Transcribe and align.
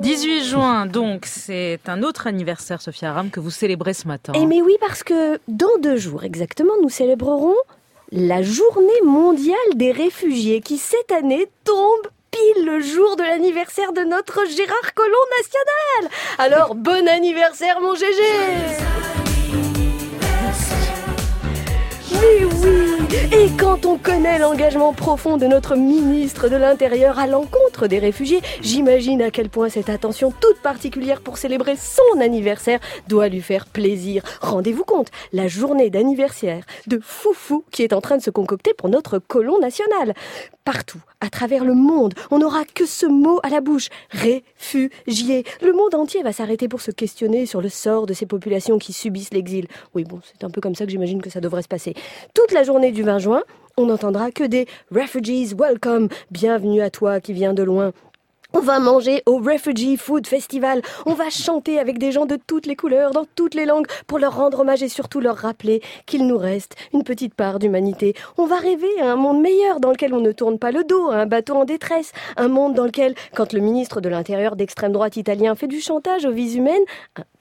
18 0.00 0.44
juin, 0.44 0.86
donc, 0.86 1.26
c'est 1.26 1.80
un 1.86 2.02
autre 2.02 2.26
anniversaire, 2.26 2.80
Sophia 2.80 3.10
Aram, 3.10 3.30
que 3.30 3.38
vous 3.38 3.50
célébrez 3.50 3.92
ce 3.92 4.08
matin. 4.08 4.32
Eh 4.34 4.46
mais 4.46 4.62
oui, 4.62 4.74
parce 4.80 5.02
que 5.02 5.38
dans 5.46 5.76
deux 5.82 5.98
jours 5.98 6.24
exactement, 6.24 6.72
nous 6.82 6.88
célébrerons 6.88 7.56
la 8.10 8.40
journée 8.40 9.02
mondiale 9.04 9.58
des 9.74 9.92
réfugiés 9.92 10.62
qui 10.62 10.78
cette 10.78 11.12
année 11.12 11.48
tombe 11.64 12.06
pile 12.30 12.64
le 12.64 12.80
jour 12.80 13.16
de 13.16 13.22
l'anniversaire 13.22 13.92
de 13.92 14.00
notre 14.00 14.46
Gérard 14.46 14.94
Collomb 14.94 15.12
national. 15.38 16.18
Alors 16.38 16.74
bon 16.74 17.06
anniversaire 17.06 17.80
mon 17.82 17.94
GG 17.94 18.22
Oui, 22.12 22.48
oui 22.62 22.90
et 23.32 23.48
quand 23.58 23.86
on 23.86 23.96
connaît 23.96 24.38
l'engagement 24.38 24.92
profond 24.92 25.36
de 25.36 25.46
notre 25.46 25.76
ministre 25.76 26.48
de 26.48 26.56
l'Intérieur 26.56 27.18
à 27.18 27.26
l'encontre 27.26 27.59
des 27.88 27.98
réfugiés, 27.98 28.40
j'imagine 28.60 29.22
à 29.22 29.30
quel 29.30 29.48
point 29.48 29.68
cette 29.68 29.88
attention 29.88 30.32
toute 30.40 30.60
particulière 30.60 31.20
pour 31.20 31.38
célébrer 31.38 31.76
son 31.76 32.20
anniversaire 32.20 32.80
doit 33.08 33.28
lui 33.28 33.40
faire 33.40 33.66
plaisir. 33.66 34.22
Rendez-vous 34.40 34.84
compte, 34.84 35.08
la 35.32 35.48
journée 35.48 35.90
d'anniversaire 35.90 36.64
de 36.86 37.00
Foufou 37.02 37.64
qui 37.70 37.82
est 37.82 37.92
en 37.92 38.00
train 38.00 38.16
de 38.16 38.22
se 38.22 38.30
concocter 38.30 38.74
pour 38.74 38.88
notre 38.88 39.18
colon 39.18 39.58
national. 39.58 40.14
Partout, 40.64 41.00
à 41.20 41.30
travers 41.30 41.64
le 41.64 41.74
monde, 41.74 42.14
on 42.30 42.38
n'aura 42.38 42.64
que 42.64 42.86
ce 42.86 43.06
mot 43.06 43.40
à 43.42 43.48
la 43.48 43.60
bouche, 43.60 43.88
réfugié. 44.10 45.44
Le 45.62 45.72
monde 45.72 45.94
entier 45.94 46.22
va 46.22 46.32
s'arrêter 46.32 46.68
pour 46.68 46.80
se 46.80 46.90
questionner 46.90 47.46
sur 47.46 47.60
le 47.60 47.68
sort 47.68 48.06
de 48.06 48.12
ces 48.12 48.26
populations 48.26 48.78
qui 48.78 48.92
subissent 48.92 49.32
l'exil. 49.32 49.66
Oui, 49.94 50.04
bon, 50.04 50.20
c'est 50.22 50.44
un 50.44 50.50
peu 50.50 50.60
comme 50.60 50.74
ça 50.74 50.84
que 50.84 50.90
j'imagine 50.90 51.22
que 51.22 51.30
ça 51.30 51.40
devrait 51.40 51.62
se 51.62 51.68
passer. 51.68 51.94
Toute 52.34 52.52
la 52.52 52.62
journée 52.62 52.92
du 52.92 53.02
20 53.02 53.18
juin, 53.18 53.42
on 53.80 53.86
n'entendra 53.86 54.30
que 54.30 54.44
des 54.44 54.66
Refugees 54.90 55.54
Welcome, 55.58 56.08
bienvenue 56.30 56.82
à 56.82 56.90
toi 56.90 57.18
qui 57.18 57.32
viens 57.32 57.54
de 57.54 57.62
loin. 57.62 57.92
On 58.52 58.60
va 58.60 58.78
manger 58.78 59.22
au 59.26 59.38
Refugee 59.38 59.96
Food 59.96 60.26
Festival. 60.26 60.82
On 61.06 61.14
va 61.14 61.30
chanter 61.30 61.78
avec 61.78 61.98
des 61.98 62.10
gens 62.10 62.26
de 62.26 62.36
toutes 62.36 62.66
les 62.66 62.74
couleurs, 62.74 63.12
dans 63.12 63.24
toutes 63.36 63.54
les 63.54 63.64
langues, 63.64 63.86
pour 64.08 64.18
leur 64.18 64.36
rendre 64.36 64.60
hommage 64.60 64.82
et 64.82 64.88
surtout 64.88 65.20
leur 65.20 65.36
rappeler 65.36 65.80
qu'il 66.04 66.26
nous 66.26 66.36
reste 66.36 66.74
une 66.92 67.04
petite 67.04 67.32
part 67.34 67.60
d'humanité. 67.60 68.14
On 68.36 68.46
va 68.46 68.56
rêver 68.56 69.00
à 69.00 69.12
un 69.12 69.16
monde 69.16 69.40
meilleur 69.40 69.78
dans 69.78 69.92
lequel 69.92 70.12
on 70.12 70.20
ne 70.20 70.32
tourne 70.32 70.58
pas 70.58 70.72
le 70.72 70.84
dos 70.84 71.10
à 71.10 71.16
un 71.16 71.26
bateau 71.26 71.54
en 71.54 71.64
détresse. 71.64 72.12
Un 72.36 72.48
monde 72.48 72.74
dans 72.74 72.86
lequel, 72.86 73.14
quand 73.34 73.52
le 73.52 73.60
ministre 73.60 74.00
de 74.00 74.08
l'Intérieur 74.08 74.56
d'extrême 74.56 74.92
droite 74.92 75.16
italien 75.16 75.54
fait 75.54 75.68
du 75.68 75.80
chantage 75.80 76.26
aux 76.26 76.32
vies 76.32 76.56
humaines, 76.56 76.84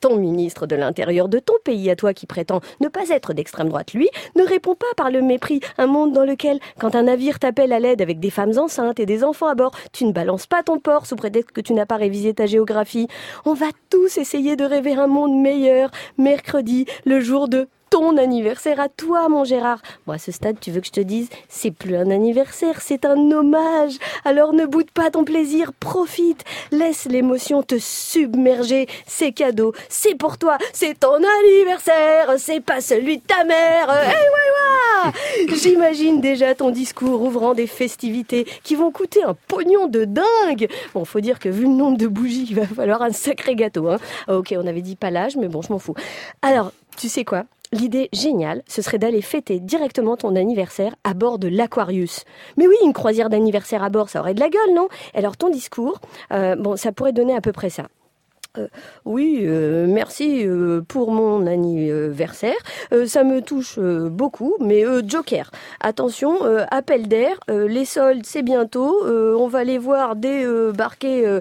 ton 0.00 0.16
ministre 0.16 0.66
de 0.66 0.76
l'Intérieur 0.76 1.28
de 1.28 1.38
ton 1.38 1.54
pays 1.64 1.90
à 1.90 1.96
toi 1.96 2.14
qui 2.14 2.26
prétend 2.26 2.60
ne 2.80 2.88
pas 2.88 3.08
être 3.10 3.32
d'extrême 3.32 3.68
droite, 3.68 3.92
lui, 3.92 4.08
ne 4.34 4.44
répond 4.44 4.74
pas 4.74 4.86
par 4.96 5.10
le 5.10 5.22
mépris. 5.22 5.60
Un 5.78 5.86
monde 5.86 6.12
dans 6.12 6.24
lequel, 6.24 6.58
quand 6.78 6.94
un 6.94 7.04
navire 7.04 7.38
t'appelle 7.38 7.72
à 7.72 7.80
l'aide 7.80 8.02
avec 8.02 8.20
des 8.20 8.30
femmes 8.30 8.56
enceintes 8.58 9.00
et 9.00 9.06
des 9.06 9.24
enfants 9.24 9.48
à 9.48 9.54
bord, 9.54 9.72
tu 9.92 10.04
ne 10.04 10.12
balances 10.12 10.46
pas 10.46 10.62
ton 10.62 10.78
port 10.78 11.06
sous 11.06 11.16
prétexte 11.16 11.52
que 11.52 11.60
tu 11.60 11.72
n'as 11.72 11.86
pas 11.86 11.96
révisé 11.96 12.34
ta 12.34 12.46
géographie. 12.46 13.08
On 13.44 13.54
va 13.54 13.66
tous 13.90 14.18
essayer 14.18 14.56
de 14.56 14.64
rêver 14.64 14.94
un 14.94 15.06
monde 15.06 15.40
meilleur 15.40 15.90
mercredi, 16.18 16.86
le 17.04 17.20
jour 17.20 17.48
de 17.48 17.68
ton 17.90 18.16
anniversaire 18.16 18.80
à 18.80 18.88
toi, 18.88 19.28
mon 19.28 19.44
Gérard. 19.44 19.80
Moi, 20.06 20.16
à 20.16 20.18
ce 20.18 20.32
stade, 20.32 20.58
tu 20.60 20.70
veux 20.70 20.80
que 20.80 20.86
je 20.86 20.92
te 20.92 21.00
dise, 21.00 21.28
c'est 21.48 21.70
plus 21.70 21.96
un 21.96 22.10
anniversaire, 22.10 22.80
c'est 22.80 23.04
un 23.04 23.30
hommage. 23.30 23.94
Alors 24.24 24.52
ne 24.52 24.66
boude 24.66 24.90
pas 24.90 25.10
ton 25.10 25.24
plaisir, 25.24 25.72
profite, 25.72 26.44
laisse 26.70 27.06
l'émotion 27.06 27.62
te 27.62 27.78
submerger. 27.78 28.86
C'est 29.06 29.32
cadeau, 29.32 29.72
c'est 29.88 30.14
pour 30.14 30.38
toi, 30.38 30.58
c'est 30.72 30.98
ton 31.00 31.16
anniversaire, 31.42 32.34
c'est 32.38 32.60
pas 32.60 32.80
celui 32.80 33.18
de 33.18 33.22
ta 33.22 33.44
mère. 33.44 33.88
Ouais. 33.88 34.14
J'imagine 35.54 36.20
déjà 36.20 36.54
ton 36.54 36.70
discours 36.70 37.22
ouvrant 37.22 37.54
des 37.54 37.66
festivités 37.66 38.46
qui 38.62 38.74
vont 38.74 38.90
coûter 38.90 39.22
un 39.22 39.34
pognon 39.48 39.86
de 39.86 40.04
dingue. 40.04 40.68
Bon, 40.94 41.04
faut 41.04 41.20
dire 41.20 41.38
que 41.38 41.48
vu 41.48 41.62
le 41.62 41.70
nombre 41.70 41.98
de 41.98 42.06
bougies, 42.06 42.46
il 42.50 42.56
va 42.56 42.66
falloir 42.66 43.02
un 43.02 43.12
sacré 43.12 43.54
gâteau. 43.54 43.88
Hein. 43.88 43.98
Ok, 44.28 44.54
on 44.56 44.66
avait 44.66 44.82
dit 44.82 44.96
pas 44.96 45.10
l'âge, 45.10 45.36
mais 45.36 45.48
bon, 45.48 45.62
je 45.62 45.72
m'en 45.72 45.78
fous. 45.78 45.94
Alors, 46.42 46.72
tu 46.96 47.08
sais 47.08 47.24
quoi? 47.24 47.44
L'idée 47.72 48.08
géniale, 48.12 48.62
ce 48.68 48.80
serait 48.80 48.98
d'aller 48.98 49.22
fêter 49.22 49.58
directement 49.58 50.16
ton 50.16 50.36
anniversaire 50.36 50.94
à 51.02 51.14
bord 51.14 51.38
de 51.38 51.48
l'Aquarius. 51.48 52.24
Mais 52.56 52.66
oui, 52.68 52.76
une 52.84 52.92
croisière 52.92 53.28
d'anniversaire 53.28 53.82
à 53.82 53.90
bord, 53.90 54.08
ça 54.08 54.20
aurait 54.20 54.34
de 54.34 54.40
la 54.40 54.48
gueule, 54.48 54.74
non? 54.74 54.88
Alors 55.14 55.36
ton 55.36 55.50
discours, 55.50 56.00
euh, 56.32 56.54
bon, 56.54 56.76
ça 56.76 56.92
pourrait 56.92 57.12
donner 57.12 57.34
à 57.34 57.40
peu 57.40 57.52
près 57.52 57.70
ça. 57.70 57.88
Euh, 58.58 58.68
oui, 59.04 59.40
euh, 59.42 59.86
merci 59.88 60.46
euh, 60.46 60.80
pour 60.86 61.12
mon 61.12 61.46
anniversaire. 61.46 62.56
Ça 63.06 63.24
me 63.24 63.40
touche 63.42 63.78
beaucoup, 63.78 64.56
mais 64.60 64.84
Joker, 65.06 65.50
attention, 65.80 66.38
appel 66.70 67.08
d'air, 67.08 67.38
les 67.48 67.84
soldes 67.84 68.24
c'est 68.24 68.42
bientôt. 68.42 69.04
On 69.06 69.48
va 69.48 69.60
aller 69.60 69.78
voir 69.78 70.16
débarquer 70.16 71.40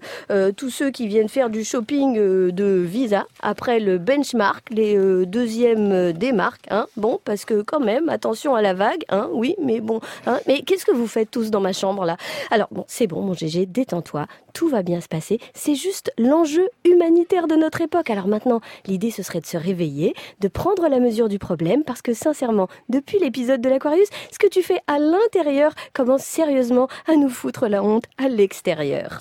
tous 0.57 0.69
ceux 0.69 0.91
qui 0.91 1.07
viennent 1.07 1.29
faire 1.29 1.49
du 1.49 1.63
shopping 1.63 2.15
de 2.51 2.65
Visa 2.65 3.25
après 3.41 3.79
le 3.79 3.97
benchmark, 3.97 4.69
les 4.71 5.25
deuxièmes 5.25 6.11
des. 6.13 6.33
Hein, 6.69 6.87
bon, 6.97 7.19
parce 7.23 7.45
que 7.45 7.61
quand 7.61 7.79
même, 7.79 8.09
attention 8.09 8.55
à 8.55 8.61
la 8.61 8.73
vague. 8.73 9.03
Hein, 9.09 9.29
oui, 9.31 9.55
mais 9.61 9.79
bon. 9.79 9.99
Hein, 10.25 10.39
mais 10.47 10.61
qu'est-ce 10.61 10.85
que 10.85 10.91
vous 10.91 11.07
faites 11.07 11.31
tous 11.31 11.51
dans 11.51 11.61
ma 11.61 11.73
chambre 11.73 12.05
là? 12.05 12.17
Alors 12.51 12.67
bon, 12.71 12.83
c'est 12.87 13.07
bon, 13.07 13.21
mon 13.21 13.33
GG, 13.33 13.65
détends-toi, 13.65 14.25
tout 14.55 14.69
va 14.69 14.81
bien 14.81 15.01
se 15.01 15.07
passer. 15.07 15.39
C'est 15.53 15.75
juste 15.75 16.11
l'enjeu 16.17 16.67
humanitaire 16.85 17.47
de 17.47 17.55
notre 17.55 17.81
époque. 17.81 18.09
Alors 18.09 18.27
maintenant, 18.27 18.61
l'idée 18.87 19.11
ce 19.11 19.21
serait 19.21 19.41
de 19.41 19.45
se 19.45 19.57
réveiller, 19.57 20.15
de 20.39 20.47
prendre 20.47 20.87
la 20.87 20.99
mesure 20.99 21.29
du 21.29 21.37
problème, 21.37 21.83
parce 21.83 22.01
que 22.01 22.13
sincèrement, 22.13 22.69
depuis 22.89 23.19
l'épisode 23.19 23.61
de 23.61 23.69
l'Aquarius, 23.69 24.07
ce 24.31 24.39
que 24.39 24.47
tu 24.47 24.63
fais 24.63 24.79
à 24.87 24.97
l'intérieur 24.97 25.73
commence 25.93 26.23
sérieusement 26.23 26.87
à 27.07 27.15
nous 27.17 27.29
foutre 27.29 27.67
la 27.67 27.83
honte 27.83 28.05
à 28.17 28.29
l'extérieur. 28.29 29.19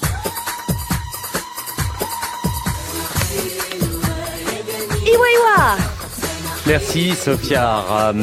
Iwa 5.05 5.27
Iwa 5.37 5.77
Merci 6.67 7.15
Sophia. 7.15 8.15